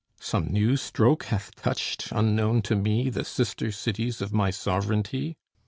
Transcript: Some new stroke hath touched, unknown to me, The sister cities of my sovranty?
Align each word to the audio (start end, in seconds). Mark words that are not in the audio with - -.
Some 0.19 0.51
new 0.51 0.77
stroke 0.77 1.25
hath 1.25 1.53
touched, 1.55 2.07
unknown 2.11 2.63
to 2.63 2.75
me, 2.75 3.11
The 3.11 3.23
sister 3.23 3.71
cities 3.71 4.19
of 4.19 4.33
my 4.33 4.49
sovranty? 4.49 5.35